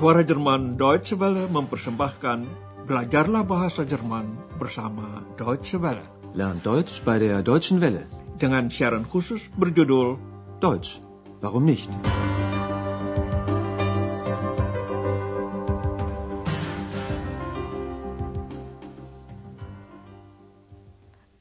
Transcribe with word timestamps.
Suara 0.00 0.24
Jerman 0.24 0.80
Deutsche 0.80 1.12
Welle 1.20 1.44
mempersembahkan 1.52 2.48
Belajarlah 2.88 3.44
Bahasa 3.44 3.84
Jerman 3.84 4.32
bersama 4.56 5.20
Deutsche 5.36 5.76
Welle. 5.76 6.00
Lern 6.32 6.56
Deutsch 6.64 7.04
bei 7.04 7.20
der 7.20 7.44
Deutschen 7.44 7.84
Welle. 7.84 8.08
Dengan 8.40 8.72
siaran 8.72 9.04
khusus 9.04 9.52
berjudul 9.60 10.16
Deutsch, 10.56 11.04
warum 11.44 11.68
nicht? 11.68 11.92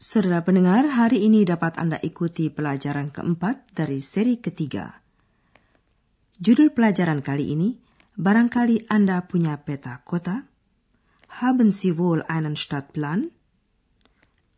Saudara 0.04 0.44
pendengar, 0.44 0.84
hari 1.00 1.24
ini 1.24 1.48
dapat 1.48 1.80
Anda 1.80 1.96
ikuti 2.04 2.52
pelajaran 2.52 3.16
keempat 3.16 3.72
dari 3.72 4.04
seri 4.04 4.44
ketiga. 4.44 5.00
Judul 6.44 6.76
pelajaran 6.76 7.24
kali 7.24 7.56
ini, 7.56 7.88
barangkali 8.20 8.92
Anda 8.92 9.24
punya 9.24 9.56
peta 9.64 10.04
kota? 10.04 10.44
Haben 11.40 11.72
Sie 11.72 11.96
wohl 11.96 12.20
einen 12.28 12.60
Stadtplan? 12.60 13.32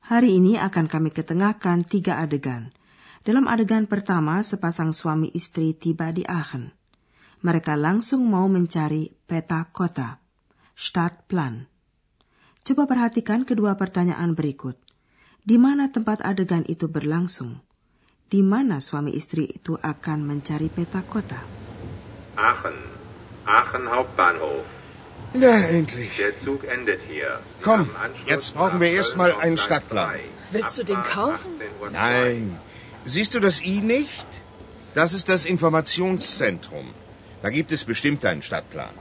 Hari 0.02 0.42
ini 0.42 0.58
akan 0.58 0.90
kami 0.90 1.14
ketengahkan 1.14 1.86
tiga 1.86 2.18
adegan. 2.18 2.74
Dalam 3.22 3.46
adegan 3.46 3.86
pertama, 3.86 4.42
sepasang 4.42 4.98
suami 4.98 5.30
istri 5.38 5.78
tiba 5.78 6.10
di 6.10 6.26
Aachen. 6.26 6.74
Mereka 7.46 7.78
langsung 7.78 8.26
mau 8.26 8.50
mencari 8.50 9.14
peta 9.30 9.70
kota, 9.70 10.18
Stadtplan. 10.74 11.70
Coba 12.66 12.90
perhatikan 12.90 13.46
kedua 13.46 13.78
pertanyaan 13.78 14.34
berikut. 14.34 14.82
Di 15.46 15.62
mana 15.62 15.94
tempat 15.94 16.26
adegan 16.26 16.66
itu 16.66 16.90
berlangsung? 16.90 17.62
Di 18.26 18.42
mana 18.42 18.82
suami 18.82 19.14
istri 19.14 19.46
itu 19.54 19.78
akan 19.78 20.26
mencari 20.26 20.70
peta 20.74 21.06
kota? 21.06 21.46
Aachen. 22.42 23.01
Aachen 23.60 23.86
Hauptbahnhof. 23.96 24.64
Na, 25.34 25.56
endlich. 25.78 26.12
Der 26.18 26.34
Zug 26.44 26.68
endet 26.76 27.02
hier. 27.12 27.40
Sie 27.40 27.64
Komm, 27.68 27.90
jetzt 28.28 28.54
brauchen 28.56 28.80
wir 28.84 28.92
erst 28.92 29.16
Köln 29.16 29.22
mal 29.22 29.32
auf 29.32 29.44
einen 29.46 29.58
Stadtplan. 29.58 30.10
3. 30.10 30.20
Willst 30.56 30.78
du 30.80 30.84
den 30.84 31.02
kaufen? 31.04 31.52
18.02 31.60 31.82
Uhr. 31.82 31.90
Nein. 31.92 32.44
Siehst 33.06 33.34
du 33.34 33.40
das 33.40 33.64
I 33.64 33.80
nicht? 33.96 34.28
Das 34.94 35.14
ist 35.14 35.30
das 35.30 35.46
Informationszentrum. 35.46 36.88
Da 37.42 37.50
gibt 37.50 37.72
es 37.72 37.84
bestimmt 37.86 38.26
einen 38.26 38.44
Stadtplan. 38.44 38.94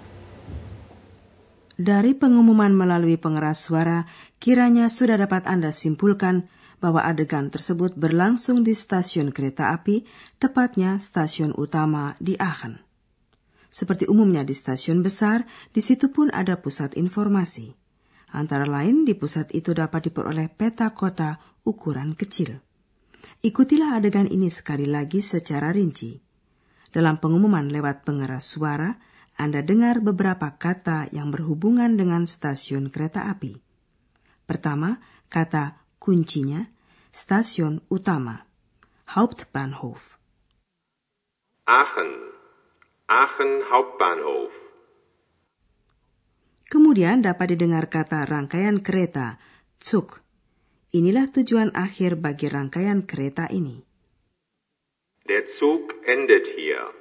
Dari 1.81 2.12
pengumuman 2.12 2.77
melalui 2.77 3.17
pengeras 3.17 3.65
suara, 3.65 4.05
kiranya 4.37 4.93
sudah 4.93 5.17
dapat 5.17 5.48
Anda 5.48 5.73
simpulkan 5.73 6.53
bahwa 6.77 7.09
adegan 7.09 7.48
tersebut 7.48 7.97
berlangsung 7.97 8.61
di 8.69 8.77
stasiun 8.77 9.33
kereta 9.33 9.73
api, 9.73 10.05
tepatnya 10.37 11.01
stasiun 11.01 11.56
utama 11.56 12.21
di 12.21 12.37
Aachen. 12.37 12.90
Seperti 13.71 14.11
umumnya 14.11 14.43
di 14.43 14.51
stasiun 14.51 15.01
besar, 15.01 15.47
di 15.71 15.79
situ 15.79 16.11
pun 16.11 16.27
ada 16.35 16.59
pusat 16.59 16.99
informasi. 16.99 17.71
Antara 18.35 18.67
lain, 18.67 19.07
di 19.07 19.15
pusat 19.15 19.55
itu 19.55 19.71
dapat 19.71 20.11
diperoleh 20.11 20.51
peta 20.51 20.91
kota 20.91 21.39
ukuran 21.62 22.19
kecil. 22.19 22.59
Ikutilah 23.41 23.97
adegan 23.97 24.27
ini 24.27 24.51
sekali 24.51 24.91
lagi 24.91 25.23
secara 25.23 25.71
rinci. 25.71 26.19
Dalam 26.91 27.23
pengumuman 27.23 27.71
lewat 27.71 28.03
pengeras 28.03 28.51
suara, 28.51 28.99
anda 29.39 29.62
dengar 29.62 30.03
beberapa 30.03 30.59
kata 30.59 31.09
yang 31.15 31.31
berhubungan 31.31 31.95
dengan 31.95 32.27
stasiun 32.27 32.91
kereta 32.91 33.31
api. 33.31 33.57
Pertama, 34.45 34.99
kata 35.31 35.79
kuncinya 36.03 36.67
stasiun 37.15 37.87
utama, 37.87 38.45
Hauptbahnhof. 39.07 40.19
Aachen. 41.67 42.40
Aachen 43.11 43.66
Hauptbahnhof. 43.66 44.54
Kemudian 46.71 47.26
dapat 47.26 47.59
didengar 47.59 47.91
kata 47.91 48.22
rangkaian 48.22 48.78
kereta, 48.78 49.43
Zug. 49.82 50.22
Inilah 50.94 51.26
tujuan 51.34 51.75
akhir 51.75 52.22
bagi 52.22 52.47
rangkaian 52.47 53.03
kereta 53.03 53.50
ini. 53.50 53.82
Der 55.26 55.43
Zug 55.59 55.91
endet 56.06 56.54
hier. 56.54 56.94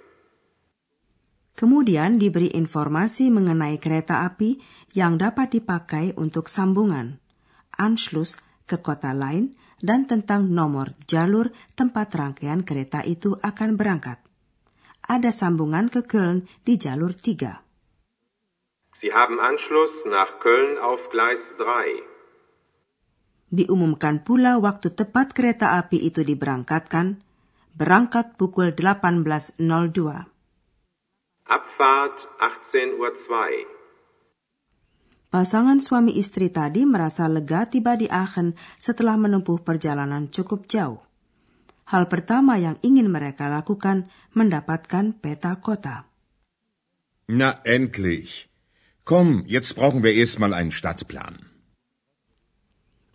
Kemudian 1.53 2.17
diberi 2.17 2.57
informasi 2.57 3.29
mengenai 3.29 3.77
kereta 3.77 4.25
api 4.25 4.57
yang 4.97 5.21
dapat 5.21 5.61
dipakai 5.61 6.17
untuk 6.17 6.49
sambungan, 6.49 7.21
Anschluss 7.77 8.41
ke 8.65 8.81
kota 8.81 9.13
lain, 9.13 9.53
dan 9.77 10.09
tentang 10.09 10.49
nomor 10.49 10.97
jalur 11.05 11.53
tempat 11.77 12.09
rangkaian 12.17 12.65
kereta 12.65 13.05
itu 13.05 13.37
akan 13.45 13.77
berangkat. 13.77 14.25
Ada 15.09 15.33
sambungan 15.33 15.89
ke 15.89 16.05
Köln 16.05 16.45
di 16.61 16.77
jalur 16.77 17.17
3. 17.17 17.65
Sie 19.01 19.09
haben 19.09 19.41
Anschluss 19.41 19.89
nach 20.05 20.37
Köln 20.37 20.77
auf 20.77 21.01
Gleis 21.09 21.41
3. 21.57 22.05
Diumumkan 23.49 24.21
pula 24.21 24.61
waktu 24.61 24.93
tepat 24.93 25.33
kereta 25.33 25.81
api 25.81 25.97
itu 26.05 26.21
diberangkatkan, 26.21 27.25
berangkat 27.73 28.37
pukul 28.37 28.77
18.02. 28.77 29.57
Abfahrt 31.49 32.29
18.02 32.69 33.01
Uhr. 33.01 33.65
Pasangan 35.33 35.81
suami 35.81 36.21
istri 36.21 36.53
tadi 36.53 36.85
merasa 36.85 37.25
lega 37.25 37.65
tiba 37.65 37.97
di 37.97 38.05
Aachen 38.05 38.53
setelah 38.77 39.17
menempuh 39.17 39.65
perjalanan 39.65 40.29
cukup 40.29 40.69
jauh. 40.69 41.08
Hal 41.89 42.05
pertama 42.05 42.61
yang 42.61 42.77
ingin 42.85 43.09
mereka 43.09 43.49
lakukan 43.49 44.13
mendapatkan 44.37 45.17
peta 45.17 45.57
kota. 45.57 46.05
Na, 47.25 47.65
endlich. 47.65 48.45
Komm, 49.09 49.41
jetzt 49.49 49.73
brauchen 49.73 50.05
wir 50.05 50.13
erst 50.13 50.37
mal 50.37 50.53
einen 50.53 50.69
Stadtplan. 50.69 51.49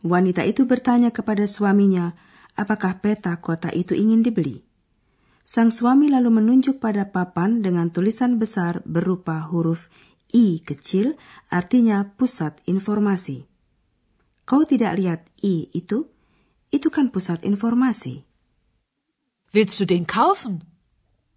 Wanita 0.03 0.43
itu 0.43 0.67
bertanya 0.67 1.15
kepada 1.15 1.47
suaminya, 1.47 2.19
apakah 2.59 2.99
peta 2.99 3.39
kota 3.39 3.71
itu 3.71 3.95
ingin 3.95 4.27
dibeli. 4.27 4.67
Sang 5.47 5.71
suami 5.71 6.11
lalu 6.11 6.35
menunjuk 6.35 6.83
pada 6.83 7.15
papan 7.15 7.63
dengan 7.63 7.95
tulisan 7.95 8.43
besar 8.43 8.83
berupa 8.83 9.39
huruf 9.55 9.87
I 10.35 10.59
kecil, 10.67 11.15
artinya 11.47 12.11
pusat 12.19 12.59
informasi. 12.67 13.47
Kau 14.43 14.67
tidak 14.67 14.99
lihat 14.99 15.21
I 15.47 15.71
itu? 15.71 16.11
Itu 16.75 16.91
kan 16.91 17.15
pusat 17.15 17.47
informasi. 17.47 18.34
Willst 19.55 19.79
du 19.79 19.87
den 19.87 20.07
kaufen? 20.07 20.55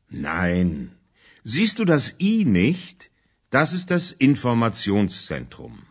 Nein. 0.09 0.97
Siehst 1.44 1.78
du 1.79 1.85
das 1.85 2.16
I 2.19 2.45
nicht? 2.45 3.11
Das 3.50 3.73
ist 3.78 3.91
das 3.94 4.11
Informationszentrum. 4.11 5.85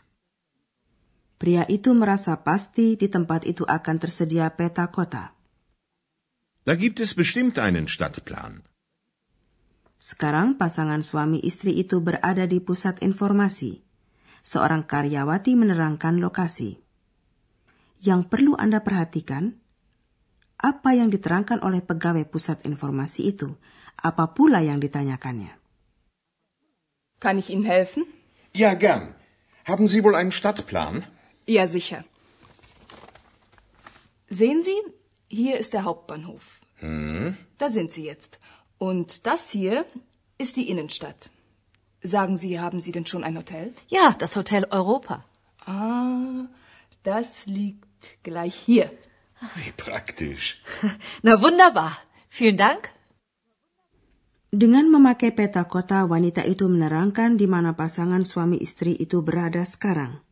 Pria 1.39 1.69
itu 1.69 1.93
merasa 1.93 2.35
pasti 2.41 2.97
di 2.97 3.09
tempat 3.13 3.45
itu 3.45 3.63
akan 3.69 3.97
tersedia 4.03 4.49
peta 4.59 4.89
kota. 4.89 5.37
Da 6.67 6.75
gibt 6.75 6.99
es 6.99 7.15
bestimmt 7.15 7.63
einen 7.63 7.87
Stadtplan. 7.87 8.67
Sekarang 10.03 10.59
pasangan 10.59 11.07
suami 11.07 11.39
istri 11.41 11.79
itu 11.79 12.03
berada 12.03 12.45
di 12.49 12.59
pusat 12.59 13.01
informasi. 13.07 13.87
Seorang 14.43 14.89
karyawati 14.89 15.53
menerangkan 15.55 16.19
lokasi. 16.19 16.81
Yang 18.03 18.23
perlu 18.33 18.53
Anda 18.59 18.83
perhatikan, 18.83 19.61
apa 20.59 20.97
yang 20.97 21.13
diterangkan 21.13 21.61
oleh 21.61 21.85
pegawai 21.85 22.25
pusat 22.29 22.65
informasi 22.65 23.29
itu, 23.33 23.57
apa 24.01 24.33
pula 24.33 24.61
yang 24.65 24.81
ditanyakannya. 24.81 25.53
Kann 27.21 27.39
ich 27.39 27.49
Ihnen 27.49 27.65
helfen? 27.65 28.05
Ja, 28.53 28.75
gern. 28.75 29.15
Haben 29.65 29.87
Sie 29.87 30.05
wohl 30.05 30.15
einen 30.15 30.33
Stadtplan? 30.33 31.05
Ja, 31.47 31.67
sicher. 31.67 32.05
Sehen 34.29 34.63
Sie, 34.63 34.77
hier 35.29 35.59
ist 35.59 35.73
der 35.73 35.85
Hauptbahnhof. 35.85 36.61
Da 37.59 37.69
sind 37.69 37.91
Sie 37.91 38.05
jetzt. 38.05 38.39
Und 38.79 39.27
das 39.27 39.51
hier 39.51 39.87
ist 40.39 40.57
die 40.57 40.69
Innenstadt. 40.69 41.31
Sagen 42.03 42.37
Sie, 42.37 42.61
haben 42.61 42.81
Sie 42.81 42.93
denn 42.93 43.07
schon 43.07 43.25
ein 43.25 43.37
Hotel? 43.37 43.73
Ja, 43.89 44.15
das 44.19 44.37
Hotel 44.37 44.67
Europa. 44.71 45.25
Ah, 45.65 46.45
das 47.03 47.47
liegt 47.47 48.23
gleich 48.23 48.55
hier. 48.55 48.91
Wie 49.55 49.71
praktisch. 49.71 50.59
Na 51.27 51.39
wunderbar. 51.39 52.03
Vielen 52.33 52.59
Dank. 52.59 52.91
Dengan 54.57 54.89
memakai 54.89 55.37
peta 55.37 55.69
kota, 55.69 56.09
wanita 56.09 56.41
itu 56.47 56.65
menerangkan 56.65 57.37
di 57.37 57.45
mana 57.45 57.77
pasangan 57.77 58.25
suami 58.25 58.57
istri 58.57 58.97
itu 58.97 59.21
berada 59.21 59.61
sekarang. 59.69 60.25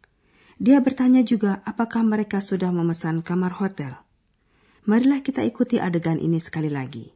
Dia 0.57 0.81
bertanya 0.81 1.21
juga 1.21 1.61
apakah 1.69 2.01
mereka 2.01 2.41
sudah 2.41 2.73
memesan 2.73 3.21
kamar 3.21 3.59
hotel. 3.61 4.01
Marilah 4.89 5.21
kita 5.21 5.45
ikuti 5.45 5.77
adegan 5.77 6.17
ini 6.17 6.41
sekali 6.41 6.73
lagi. 6.73 7.13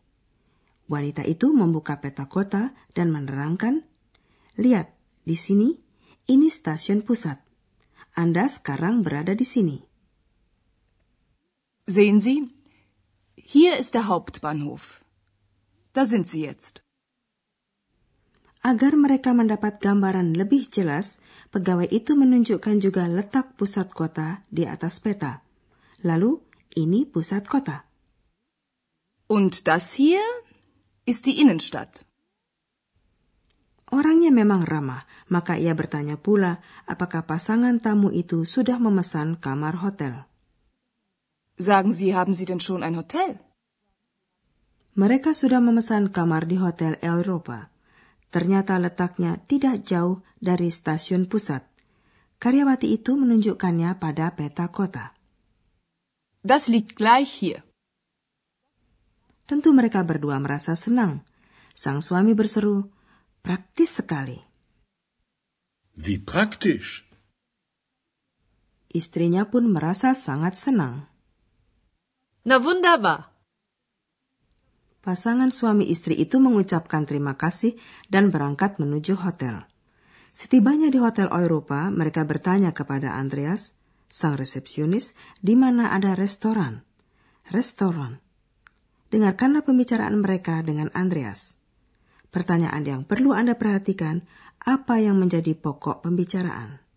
Wanita 0.88 1.24
itu 1.24 1.48
membuka 1.52 1.96
peta 1.96 2.28
kota 2.28 2.76
dan 2.92 3.08
menerangkan, 3.08 3.88
"Lihat, 4.60 4.92
di 5.24 5.36
sini 5.36 5.80
ini 6.28 6.52
stasiun 6.52 7.04
pusat. 7.04 7.40
Anda 8.12 8.52
sekarang 8.52 9.00
berada 9.00 9.32
di 9.32 9.48
sini." 9.48 9.87
Sehen 11.88 12.20
Sie, 12.20 12.52
hier 13.32 13.80
ist 13.80 13.96
der 13.96 14.12
Hauptbahnhof. 14.12 15.00
Da 15.96 16.04
sind 16.04 16.28
Sie 16.28 16.44
jetzt. 16.44 16.84
Agar 18.60 18.92
mereka 18.92 19.32
mendapat 19.32 19.80
gambaran 19.80 20.36
lebih 20.36 20.68
jelas, 20.68 21.16
pegawai 21.48 21.88
itu 21.88 22.12
menunjukkan 22.12 22.84
juga 22.84 23.08
letak 23.08 23.56
pusat 23.56 23.88
kota 23.96 24.44
di 24.52 24.68
atas 24.68 25.00
peta. 25.00 25.40
Lalu, 26.04 26.36
ini 26.76 27.08
pusat 27.08 27.48
kota. 27.48 27.88
Und 29.24 29.64
das 29.64 29.96
hier 29.96 30.20
ist 31.08 31.24
die 31.24 31.40
Innenstadt. 31.40 32.04
Orangnya 33.88 34.28
memang 34.28 34.68
ramah, 34.68 35.08
maka 35.32 35.56
ia 35.56 35.72
bertanya 35.72 36.20
pula 36.20 36.60
apakah 36.84 37.24
pasangan 37.24 37.80
tamu 37.80 38.12
itu 38.12 38.44
sudah 38.44 38.76
memesan 38.76 39.40
kamar 39.40 39.80
hotel. 39.80 40.27
Sagen 41.58 41.90
Sie, 41.90 42.14
haben 42.14 42.38
Sie 42.38 42.46
denn 42.46 42.62
schon 42.62 42.86
ein 42.86 42.94
Hotel? 42.94 43.42
Mereka 44.94 45.34
sudah 45.34 45.58
memesan 45.58 46.14
kamar 46.14 46.46
di 46.46 46.58
Hotel 46.62 46.94
Europa. 47.02 47.74
Ternyata 48.30 48.78
letaknya 48.78 49.42
tidak 49.50 49.82
jauh 49.82 50.22
dari 50.38 50.70
stasiun 50.70 51.26
pusat. 51.26 51.66
Karyawati 52.38 52.94
itu 52.94 53.18
menunjukkannya 53.18 53.98
pada 53.98 54.30
peta 54.38 54.70
kota. 54.70 55.18
Das 56.46 56.70
liegt 56.70 56.94
gleich 56.94 57.34
hier. 57.34 57.66
Tentu 59.50 59.74
mereka 59.74 60.06
berdua 60.06 60.38
merasa 60.38 60.78
senang. 60.78 61.26
Sang 61.74 61.98
suami 61.98 62.38
berseru, 62.38 62.86
praktis 63.42 63.98
sekali. 63.98 64.38
Wie 65.98 66.22
praktisch. 66.22 67.02
Istrinya 68.94 69.50
pun 69.50 69.66
merasa 69.74 70.14
sangat 70.14 70.54
senang. 70.54 71.17
Na. 72.46 72.62
Pasangan 75.02 75.50
suami 75.50 75.90
istri 75.90 76.14
itu 76.14 76.38
mengucapkan 76.38 77.02
terima 77.02 77.34
kasih 77.34 77.74
dan 78.06 78.30
berangkat 78.30 78.78
menuju 78.78 79.18
hotel. 79.18 79.66
Setibanya 80.30 80.86
di 80.86 81.02
Hotel 81.02 81.26
Eropa, 81.34 81.90
mereka 81.90 82.22
bertanya 82.22 82.70
kepada 82.70 83.18
Andreas, 83.18 83.74
sang 84.06 84.38
resepsionis, 84.38 85.18
di 85.42 85.58
mana 85.58 85.90
ada 85.90 86.14
restoran. 86.14 86.86
Restoran. 87.50 88.22
Dengarkanlah 89.10 89.66
pembicaraan 89.66 90.22
mereka 90.22 90.62
dengan 90.62 90.94
Andreas. 90.94 91.58
Pertanyaan 92.30 92.86
yang 92.86 93.02
perlu 93.02 93.34
Anda 93.34 93.58
perhatikan, 93.58 94.22
apa 94.62 95.02
yang 95.02 95.18
menjadi 95.18 95.58
pokok 95.58 96.06
pembicaraan? 96.06 96.87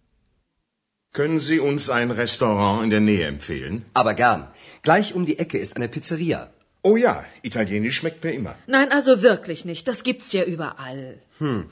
Können 1.13 1.40
Sie 1.40 1.60
uns 1.60 1.90
ein 1.90 2.10
Restaurant 2.12 2.84
in 2.86 2.90
der 2.90 3.02
Nähe 3.02 3.28
empfehlen? 3.28 3.86
Aber 3.94 4.13
gern. 4.13 4.48
Gleich 4.81 5.13
um 5.13 5.25
die 5.25 5.40
Ecke 5.40 5.58
ist 5.58 5.75
eine 5.75 5.90
Pizzeria. 5.90 6.50
Oh 6.84 6.96
ja, 6.96 7.25
Italienisch 7.42 7.98
schmeckt 7.98 8.24
mir 8.24 8.31
immer. 8.31 8.56
Nein, 8.66 8.92
also 8.92 9.22
wirklich 9.22 9.66
nicht. 9.66 9.88
Das 9.88 10.04
gibt's 10.04 10.31
ja 10.31 10.44
überall. 10.46 11.22
Hm. 11.40 11.66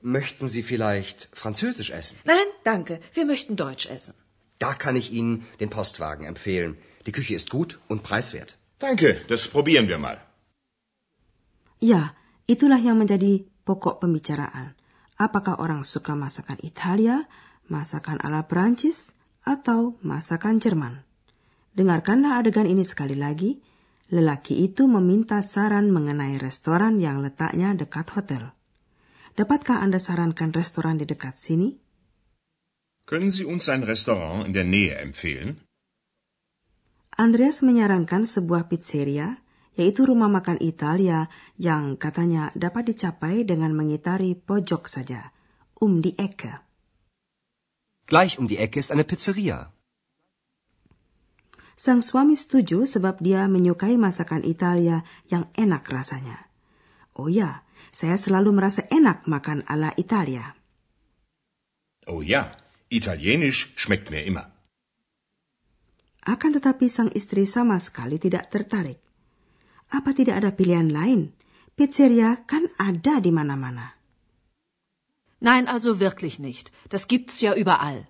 Möchten 0.00 0.48
Sie 0.48 0.62
vielleicht 0.62 1.28
Französisch 1.32 1.90
essen? 1.90 2.18
Nein, 2.24 2.48
danke. 2.64 3.00
Wir 3.12 3.26
möchten 3.26 3.54
Deutsch 3.56 3.86
essen. 3.86 4.14
Da 4.58 4.72
kann 4.72 4.96
ich 4.96 5.12
Ihnen 5.12 5.46
den 5.60 5.70
Postwagen 5.70 6.24
empfehlen. 6.24 6.78
Die 7.06 7.12
Küche 7.12 7.34
ist 7.34 7.50
gut 7.50 7.78
und 7.88 8.02
preiswert. 8.02 8.56
Danke, 8.78 9.20
das 9.28 9.46
probieren 9.48 9.88
wir 9.88 9.98
mal. 9.98 10.18
Ya, 11.80 12.16
itulah 12.46 12.80
yang 12.80 12.96
menjadi 12.96 13.44
pokok 13.64 14.00
pembicaraan. 14.00 14.76
Apakah 15.16 15.60
orang 15.60 15.84
suka 15.84 16.16
masakan 16.16 16.60
Italia, 16.64 17.28
masakan 17.70 18.18
ala 18.20 18.44
Prancis, 18.50 19.14
atau 19.46 19.96
masakan 20.04 20.60
Jerman? 20.60 21.06
Dengarkanlah 21.72 22.42
adegan 22.42 22.66
ini 22.66 22.82
sekali 22.82 23.14
lagi 23.14 23.62
lelaki 24.10 24.66
itu 24.66 24.90
meminta 24.90 25.38
saran 25.40 25.94
mengenai 25.94 26.36
restoran 26.36 26.98
yang 26.98 27.22
letaknya 27.22 27.72
dekat 27.78 28.10
hotel. 28.12 28.50
Dapatkah 29.38 29.78
Anda 29.80 30.02
sarankan 30.02 30.50
restoran 30.50 30.98
di 30.98 31.06
dekat 31.06 31.38
sini? 31.38 31.78
Können 33.06 33.30
Sie 33.30 33.46
uns 33.46 33.70
ein 33.70 33.86
Restaurant 33.86 34.46
in 34.46 34.52
der 34.54 34.66
Nähe 34.66 34.98
empfehlen? 34.98 35.62
Andreas 37.14 37.62
menyarankan 37.62 38.26
sebuah 38.26 38.70
pizzeria, 38.70 39.42
yaitu 39.74 40.06
rumah 40.06 40.30
makan 40.30 40.58
Italia 40.62 41.26
yang 41.58 41.98
katanya 41.98 42.54
dapat 42.58 42.94
dicapai 42.94 43.42
dengan 43.46 43.74
mengitari 43.74 44.34
pojok 44.38 44.86
saja, 44.86 45.34
um 45.78 46.02
die 46.02 46.14
Ecke. 46.18 46.69
Gleich 48.10 48.42
um 48.42 48.50
die 48.50 48.58
Ecke 48.58 48.82
ist 48.82 48.90
eine 48.90 49.06
Pizzeria. 49.06 49.70
Sang 51.78 52.02
suami 52.02 52.34
setuju 52.34 52.82
sebab 52.84 53.22
dia 53.22 53.46
menyukai 53.46 53.94
masakan 53.94 54.42
Italia 54.42 55.06
yang 55.30 55.46
enak 55.54 55.86
rasanya. 55.86 56.50
Oh 57.14 57.30
ya, 57.30 57.62
saya 57.94 58.18
selalu 58.18 58.50
merasa 58.50 58.82
enak 58.90 59.30
makan 59.30 59.62
ala 59.64 59.94
Italia. 59.94 60.58
Oh 62.10 62.18
ja, 62.20 62.50
Italienisch 62.90 63.70
schmeckt 63.78 64.10
mir 64.10 64.26
immer. 64.26 64.50
Akan 66.26 66.50
tetapi 66.50 66.90
sang 66.90 67.14
istri 67.14 67.46
sama 67.46 67.78
sekali 67.78 68.18
tidak 68.18 68.50
tertarik. 68.50 68.98
Apa 69.94 70.10
tidak 70.12 70.42
ada 70.42 70.50
pilihan 70.50 70.90
lain? 70.90 71.30
Pizzeria 71.78 72.42
kan 72.44 72.66
ada 72.76 73.22
di 73.22 73.30
mana-mana. 73.30 73.99
Nein, 75.40 75.68
also 75.68 76.00
wirklich 76.00 76.36
nicht. 76.38 76.68
Das 76.92 77.08
gibt's 77.08 77.40
ja 77.40 77.56
überall. 77.56 78.04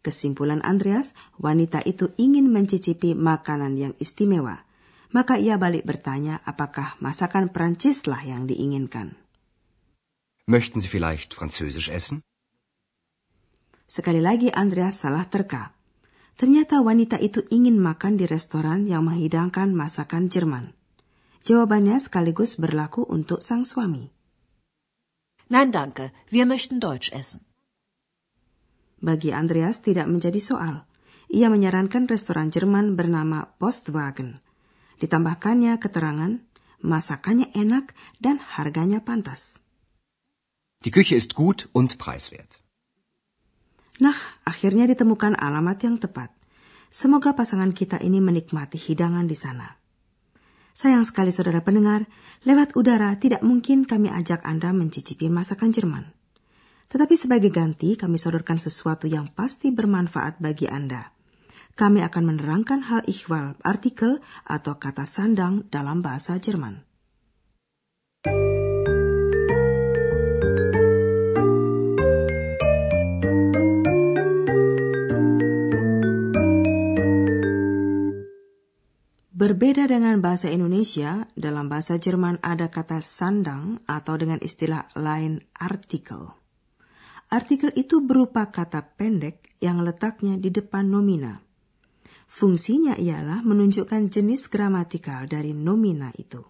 Kesimpulan 0.00 0.64
Andreas, 0.64 1.12
wanita 1.36 1.84
itu 1.84 2.12
ingin 2.16 2.48
mencicipi 2.48 3.12
makanan 3.12 3.76
yang 3.76 3.92
istimewa. 4.00 4.64
Maka 5.12 5.36
ia 5.36 5.60
balik 5.60 5.84
bertanya 5.84 6.40
apakah 6.46 6.96
masakan 7.04 7.52
Prancislah 7.52 8.22
yang 8.24 8.48
diinginkan. 8.48 9.18
Möchten 10.46 10.80
Sie 10.80 10.88
vielleicht 10.88 11.34
Französisch 11.36 11.90
essen? 11.92 12.24
Sekali 13.90 14.22
lagi 14.22 14.48
Andreas 14.54 15.02
salah 15.02 15.26
terka. 15.26 15.74
Ternyata 16.38 16.80
wanita 16.80 17.20
itu 17.20 17.44
ingin 17.52 17.76
makan 17.76 18.16
di 18.16 18.24
restoran 18.24 18.86
yang 18.88 19.04
menghidangkan 19.04 19.74
masakan 19.76 20.30
Jerman. 20.30 20.72
Jawabannya 21.44 22.00
sekaligus 22.00 22.56
berlaku 22.56 23.04
untuk 23.04 23.44
sang 23.44 23.66
suami. 23.66 24.19
Nein, 25.50 25.74
danke. 25.74 26.14
Wir 26.30 26.46
möchten 26.46 26.78
Deutsch 26.78 27.10
essen. 27.10 27.42
Bagi 29.02 29.34
Andreas 29.34 29.82
tidak 29.82 30.06
menjadi 30.06 30.38
soal. 30.38 30.86
Ia 31.26 31.50
menyarankan 31.50 32.06
restoran 32.06 32.54
Jerman 32.54 32.94
bernama 32.94 33.50
Postwagen. 33.58 34.38
Ditambahkannya 35.02 35.74
keterangan, 35.82 36.38
masakannya 36.86 37.50
enak 37.50 37.98
dan 38.22 38.38
harganya 38.38 39.02
pantas. 39.02 39.58
Die 40.86 40.94
Küche 40.94 41.18
ist 41.18 41.34
gut 41.34 41.66
und 41.74 41.98
preiswert. 41.98 42.62
Nah, 43.98 44.16
akhirnya 44.46 44.86
ditemukan 44.86 45.34
alamat 45.34 45.78
yang 45.82 45.96
tepat. 45.98 46.30
Semoga 46.94 47.34
pasangan 47.34 47.74
kita 47.74 47.98
ini 47.98 48.22
menikmati 48.22 48.78
hidangan 48.78 49.26
di 49.26 49.34
sana. 49.34 49.79
Sayang 50.74 51.06
sekali 51.06 51.34
saudara 51.34 51.60
pendengar, 51.60 52.06
lewat 52.42 52.74
udara 52.78 53.14
tidak 53.18 53.42
mungkin 53.44 53.84
kami 53.84 54.10
ajak 54.10 54.42
Anda 54.46 54.70
mencicipi 54.70 55.28
masakan 55.28 55.70
Jerman. 55.70 56.04
Tetapi 56.90 57.14
sebagai 57.14 57.54
ganti 57.54 57.94
kami 57.94 58.18
sodorkan 58.18 58.58
sesuatu 58.58 59.06
yang 59.06 59.30
pasti 59.30 59.70
bermanfaat 59.70 60.42
bagi 60.42 60.66
Anda. 60.66 61.14
Kami 61.78 62.02
akan 62.02 62.34
menerangkan 62.34 62.82
hal 62.82 63.06
ikhwal 63.06 63.54
artikel 63.62 64.18
atau 64.42 64.74
kata 64.76 65.06
sandang 65.06 65.70
dalam 65.70 66.02
bahasa 66.02 66.34
Jerman. 66.36 66.89
Berbeda 79.50 79.90
dengan 79.90 80.22
bahasa 80.22 80.46
Indonesia, 80.46 81.26
dalam 81.34 81.66
bahasa 81.66 81.98
Jerman 81.98 82.38
ada 82.38 82.70
kata 82.70 83.02
sandang 83.02 83.82
atau 83.82 84.14
dengan 84.14 84.38
istilah 84.38 84.86
lain 84.94 85.42
artikel. 85.58 86.30
Artikel 87.34 87.74
itu 87.74 87.98
berupa 87.98 88.46
kata 88.46 88.94
pendek 88.94 89.58
yang 89.58 89.82
letaknya 89.82 90.38
di 90.38 90.54
depan 90.54 90.86
nomina. 90.86 91.42
Fungsinya 92.30 92.94
ialah 92.94 93.42
menunjukkan 93.42 94.06
jenis 94.06 94.46
gramatikal 94.46 95.26
dari 95.26 95.50
nomina 95.50 96.14
itu. 96.14 96.46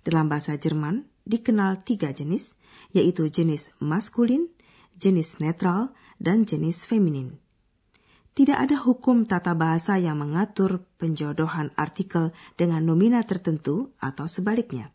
Dalam 0.00 0.24
bahasa 0.24 0.56
Jerman 0.56 1.04
dikenal 1.28 1.84
tiga 1.84 2.08
jenis, 2.16 2.56
yaitu 2.96 3.28
jenis 3.28 3.68
maskulin, 3.84 4.48
jenis 4.96 5.44
netral, 5.44 5.92
dan 6.16 6.48
jenis 6.48 6.88
feminin. 6.88 7.43
Tidak 8.34 8.58
ada 8.58 8.74
hukum 8.74 9.30
tata 9.30 9.54
bahasa 9.54 9.94
yang 9.94 10.18
mengatur 10.18 10.82
penjodohan 10.98 11.70
artikel 11.78 12.34
dengan 12.58 12.82
nomina 12.82 13.22
tertentu 13.22 13.94
atau 14.02 14.26
sebaliknya. 14.26 14.90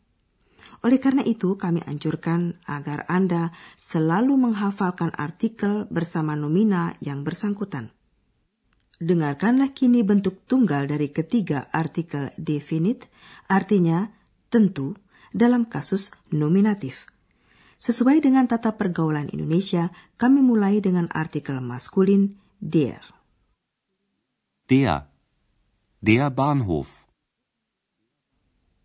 Oleh 0.83 0.99
karena 0.99 1.23
itu, 1.23 1.55
kami 1.55 1.79
anjurkan 1.87 2.59
agar 2.67 3.07
Anda 3.07 3.55
selalu 3.79 4.35
menghafalkan 4.35 5.15
artikel 5.15 5.87
bersama 5.87 6.35
nomina 6.35 6.99
yang 6.99 7.23
bersangkutan. 7.23 7.95
Dengarkanlah 8.99 9.71
kini 9.71 10.03
bentuk 10.03 10.43
tunggal 10.43 10.83
dari 10.83 11.07
ketiga 11.07 11.71
artikel 11.71 12.35
definite, 12.35 13.07
artinya 13.47 14.11
tentu 14.51 14.99
dalam 15.31 15.63
kasus 15.71 16.11
nominatif. 16.35 17.07
Sesuai 17.79 18.19
dengan 18.19 18.51
tata 18.51 18.75
pergaulan 18.75 19.31
Indonesia, 19.31 19.95
kami 20.19 20.43
mulai 20.43 20.83
dengan 20.83 21.07
artikel 21.15 21.63
maskulin 21.63 22.35
der. 22.59 23.18
Der. 24.69 25.09
Der 25.99 26.29
Bahnhof. 26.29 26.89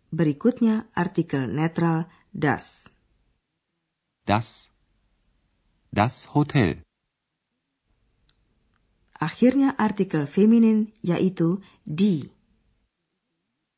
Berikutnya 0.09 0.85
artikel 0.95 1.45
netral 1.47 2.09
das. 2.33 2.89
Das. 4.25 4.71
Das 5.91 6.33
Hotel. 6.33 6.81
Akhirnya 9.13 9.77
artikel 9.77 10.25
feminin 10.25 10.91
yaitu 11.03 11.61
die. 11.85 12.31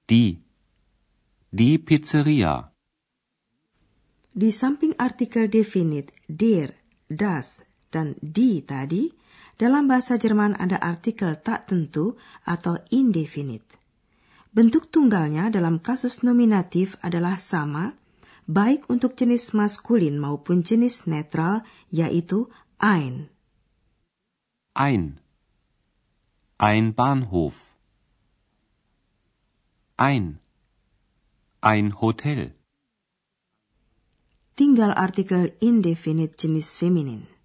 Die. 0.09 0.39
Die 1.51 1.77
Pizzeria. 1.77 2.71
Di 4.33 4.51
samping 4.51 4.95
artikel 4.97 5.49
definit 5.49 6.13
der, 6.27 6.73
das, 7.09 7.63
dan 7.91 8.15
die 8.21 8.65
tadi, 8.65 9.11
dalam 9.57 9.89
bahasa 9.89 10.21
Jerman 10.21 10.53
ada 10.53 10.77
artikel 10.77 11.33
tak 11.41 11.65
tentu 11.69 12.13
atau 12.45 12.77
indefinit. 12.93 13.65
Bentuk 14.53 14.89
tunggalnya 14.93 15.49
dalam 15.49 15.81
kasus 15.81 16.21
nominatif 16.21 16.97
adalah 17.01 17.37
sama, 17.41 17.93
baik 18.45 18.85
untuk 18.89 19.17
jenis 19.17 19.53
maskulin 19.57 20.17
maupun 20.17 20.61
jenis 20.61 21.05
netral, 21.09 21.65
yaitu 21.89 22.49
ein. 22.77 23.29
Ein. 24.77 25.21
Ein 26.57 26.93
Bahnhof. 26.93 27.73
Ein. 29.97 30.37
Ein 31.61 31.93
Hotel. 31.97 32.53
Tinggal 34.57 34.93
artikel 34.93 35.53
indefinite 35.61 36.37
jenis 36.37 36.77
feminin. 36.77 37.36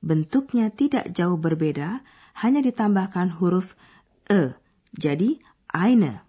Bentuknya 0.00 0.72
tidak 0.72 1.12
jauh 1.12 1.36
berbeda, 1.36 2.00
hanya 2.40 2.64
ditambahkan 2.64 3.36
huruf 3.36 3.76
e, 4.32 4.56
jadi 4.96 5.36
eine. 5.68 6.24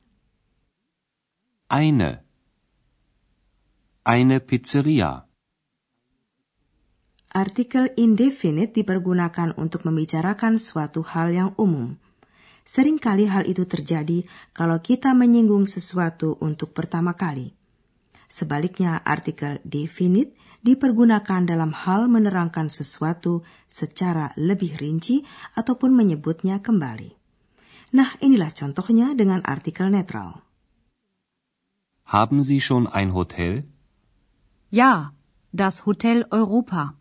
Eine. 1.71 2.27
Eine 4.03 4.43
Pizzeria. 4.43 5.23
Artikel 7.31 7.95
indefinite 7.95 8.75
dipergunakan 8.75 9.55
untuk 9.55 9.87
membicarakan 9.87 10.59
suatu 10.59 10.99
hal 10.99 11.31
yang 11.31 11.49
umum. 11.55 11.95
Seringkali 12.67 13.23
hal 13.31 13.47
itu 13.47 13.63
terjadi 13.63 14.27
kalau 14.51 14.83
kita 14.83 15.15
menyinggung 15.15 15.63
sesuatu 15.63 16.35
untuk 16.43 16.75
pertama 16.75 17.15
kali. 17.15 17.55
Sebaliknya, 18.27 18.99
artikel 18.99 19.63
definite 19.63 20.35
dipergunakan 20.61 21.45
dalam 21.45 21.73
hal 21.73 22.05
menerangkan 22.07 22.69
sesuatu 22.69 23.41
secara 23.65 24.33
lebih 24.37 24.77
rinci 24.77 25.25
ataupun 25.57 25.93
menyebutnya 25.93 26.61
kembali. 26.61 27.17
Nah, 27.91 28.15
inilah 28.23 28.55
contohnya 28.55 29.11
dengan 29.17 29.43
artikel 29.43 29.91
netral. 29.91 30.45
Haben 32.07 32.43
Sie 32.43 32.63
schon 32.63 32.87
ein 32.87 33.11
Hotel? 33.11 33.67
Ja, 34.71 35.11
das 35.51 35.83
Hotel 35.83 36.23
Europa. 36.31 36.95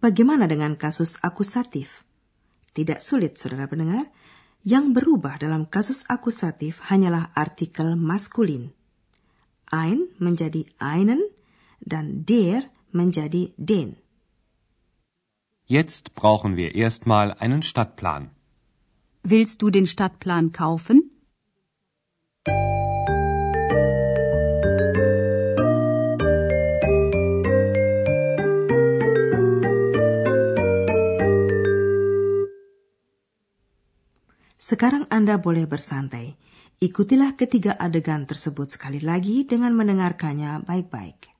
Bagaimana 0.00 0.48
dengan 0.48 0.76
kasus 0.76 1.20
akusatif? 1.20 2.04
Tidak 2.72 3.00
sulit, 3.04 3.36
saudara 3.36 3.68
pendengar. 3.68 4.08
Yang 4.60 5.00
berubah 5.00 5.40
dalam 5.40 5.64
kasus 5.68 6.04
akusatif 6.08 6.84
hanyalah 6.88 7.32
artikel 7.32 7.96
maskulin 7.96 8.76
ein 9.70 10.10
menjadi 10.18 10.66
einen 10.82 11.22
dan 11.80 12.24
der 12.28 12.70
menjadi 12.92 13.52
den. 13.56 13.96
Jetzt 15.66 16.14
brauchen 16.14 16.56
wir 16.56 16.74
erstmal 16.74 17.32
einen 17.38 17.62
Stadtplan. 17.62 18.30
Willst 19.22 19.62
du 19.62 19.70
den 19.70 19.86
Stadtplan 19.86 20.52
kaufen? 20.52 21.10
Sekarang 34.70 35.10
Anda 35.10 35.34
boleh 35.42 35.66
bersantai. 35.66 36.38
Ikutilah 36.78 37.34
ketiga 37.34 37.74
adegan 37.74 38.22
tersebut 38.24 38.70
sekali 38.70 39.02
lagi 39.02 39.42
dengan 39.42 39.74
mendengarkannya 39.74 40.62
baik-baik. 40.62 41.39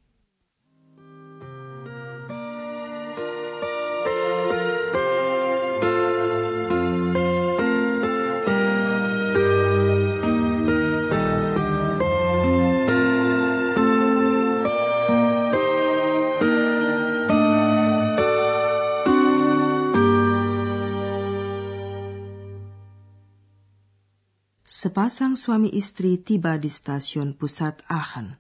Sepasang 24.90 25.38
suami 25.38 25.70
istri 25.70 26.18
tiba 26.18 26.58
di 26.58 26.66
stasiun 26.66 27.38
pusat 27.38 27.78
Aachen. 27.86 28.34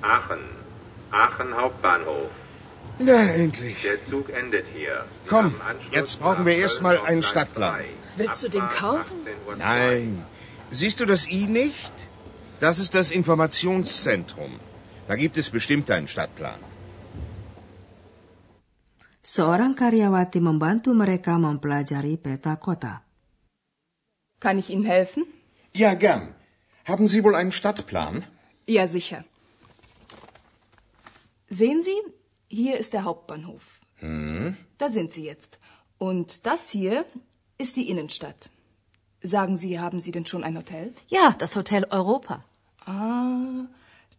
Aachen. 0.00 0.40
Aachen 1.12 1.50
Hauptbahnhof. 1.52 2.32
Na, 2.96 3.20
endlich. 3.36 3.76
Der 3.84 4.00
Zug 4.08 4.32
endet 4.32 4.64
hier. 4.72 5.04
Sie 5.04 5.28
Komm, 5.28 5.52
jetzt 5.92 6.16
brauchen 6.16 6.48
wir 6.48 6.56
erstmal 6.56 6.96
einen 6.96 7.20
Stadtplan. 7.20 7.84
3. 7.84 7.92
Willst 8.16 8.40
du 8.40 8.48
den 8.48 8.64
kaufen? 8.72 9.16
18.02. 9.52 9.56
Nein. 9.60 10.24
Siehst 10.70 10.96
du 11.00 11.04
das 11.04 11.28
I 11.28 11.44
nicht? 11.44 11.92
Das 12.64 12.78
ist 12.78 12.96
das 12.96 13.10
Informationszentrum. 13.10 14.52
Da 15.08 15.14
gibt 15.20 15.36
es 15.36 15.50
bestimmt 15.50 15.90
einen 15.90 16.08
Stadtplan. 16.08 16.60
Seorang 19.20 19.76
karyawati 19.76 20.40
membantu 20.40 20.96
mereka 20.96 21.36
mempelajari 21.36 22.16
peta 22.16 22.56
kota. 22.56 23.09
Kann 24.40 24.58
ich 24.58 24.70
Ihnen 24.70 24.84
helfen? 24.84 25.24
Ja, 25.74 25.94
gern. 25.94 26.34
Haben 26.84 27.06
Sie 27.06 27.22
wohl 27.24 27.34
einen 27.34 27.52
Stadtplan? 27.52 28.24
Ja, 28.66 28.86
sicher. 28.86 29.24
Sehen 31.48 31.82
Sie, 31.82 31.96
hier 32.48 32.78
ist 32.78 32.92
der 32.92 33.04
Hauptbahnhof. 33.04 33.80
Da 34.00 34.88
sind 34.88 35.10
Sie 35.10 35.24
jetzt. 35.24 35.58
Und 35.98 36.46
das 36.46 36.70
hier 36.70 37.04
ist 37.58 37.76
die 37.76 37.90
Innenstadt. 37.90 38.48
Sagen 39.22 39.58
Sie, 39.58 39.78
haben 39.78 40.00
Sie 40.00 40.12
denn 40.12 40.24
schon 40.24 40.42
ein 40.44 40.56
Hotel? 40.56 40.94
Ja, 41.08 41.34
das 41.38 41.54
Hotel 41.56 41.84
Europa. 41.90 42.42
Ah, 42.86 43.66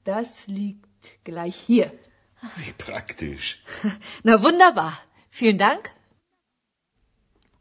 das 0.04 0.46
liegt 0.46 1.24
gleich 1.24 1.56
hier. 1.56 1.92
Wie 2.58 2.74
praktisch. 2.74 3.64
Na 4.24 4.44
wunderbar. 4.44 5.00
Vielen 5.32 5.58
Dank. 5.58 5.90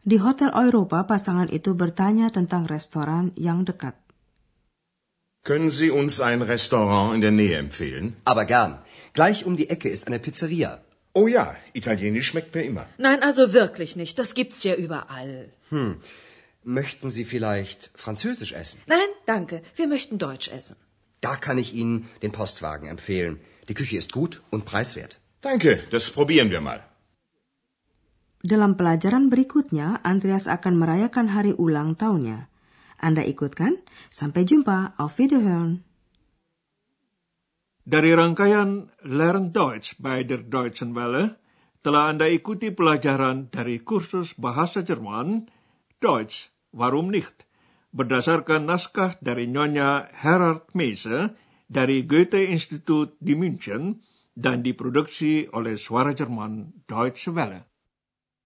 Di 0.00 0.16
Hotel 0.16 0.49
Europa, 0.57 1.04
pasangan 1.04 1.52
itu 1.52 1.76
bertanya 1.76 2.33
tentang 2.33 2.64
restoran 2.64 3.37
yang 3.37 3.69
dekat. 3.69 3.97
Können 5.45 5.71
Sie 5.73 5.90
uns 5.90 6.21
ein 6.21 6.42
Restaurant 6.42 7.14
in 7.16 7.21
der 7.21 7.33
Nähe 7.33 7.57
empfehlen? 7.57 8.16
Aber 8.25 8.45
gern. 8.45 8.80
Gleich 9.12 9.45
um 9.45 9.57
die 9.57 9.69
Ecke 9.69 9.88
ist 9.88 10.07
eine 10.07 10.19
Pizzeria. 10.19 10.80
Oh 11.12 11.26
ja, 11.26 11.57
Italienisch 11.73 12.28
schmeckt 12.28 12.54
mir 12.54 12.62
immer. 12.62 12.87
Nein, 12.99 13.23
also 13.23 13.52
wirklich 13.52 13.97
nicht. 13.97 14.19
Das 14.19 14.35
gibt's 14.35 14.62
ja 14.64 14.75
überall. 14.75 15.49
Möchten 16.62 17.11
Sie 17.11 17.25
vielleicht 17.25 17.90
Französisch 17.95 18.52
essen? 18.52 18.80
Nein, 18.87 19.11
danke. 19.26 19.62
Wir 19.76 19.88
möchten 19.88 20.19
Deutsch 20.19 20.49
essen. 20.49 20.76
Da 21.21 21.37
kann 21.37 21.59
ich 21.59 21.75
Ihnen 21.75 22.09
den 22.23 22.33
Postwagen 22.33 22.88
empfehlen. 22.88 23.40
Die 23.69 23.75
Küche 23.75 23.97
ist 23.97 24.12
gut 24.12 24.40
und 24.50 24.64
preiswert. 24.64 25.21
Danke, 25.40 25.83
das 25.90 26.11
probieren 26.11 26.50
wir 26.50 26.61
mal. 26.61 26.85
Dalam 28.40 28.73
pelajaran 28.73 29.28
berikutnya, 29.28 30.00
Andreas 30.00 30.49
akan 30.49 30.80
merayakan 30.80 31.28
hari 31.28 31.52
ulang 31.52 31.92
tahunnya. 31.92 32.49
Anda 32.97 33.20
ikut 33.20 33.52
kan? 33.52 33.85
Sampai 34.09 34.49
jumpa. 34.49 34.97
Auf 34.97 35.20
Wiederhören. 35.20 35.85
Dari 37.85 38.16
rangkaian 38.16 38.88
Learn 39.04 39.52
Deutsch 39.52 40.00
by 40.00 40.25
der 40.25 40.49
Deutschen 40.49 40.97
Welle, 40.97 41.37
telah 41.85 42.12
Anda 42.12 42.28
ikuti 42.32 42.73
pelajaran 42.73 43.52
dari 43.52 43.80
kursus 43.80 44.37
bahasa 44.37 44.85
Jerman, 44.85 45.49
Deutsch, 46.00 46.49
warum 46.73 47.12
nicht, 47.12 47.44
berdasarkan 47.92 48.68
naskah 48.68 49.20
dari 49.20 49.49
Nyonya 49.49 50.12
Herard 50.16 50.73
Meise 50.73 51.37
dari 51.68 52.09
Goethe-Institut 52.09 53.20
di 53.20 53.37
München 53.37 54.00
dan 54.32 54.64
diproduksi 54.64 55.49
oleh 55.52 55.76
Suara 55.76 56.16
Jerman 56.16 56.85
Deutsche 56.88 57.32
Welle. 57.32 57.70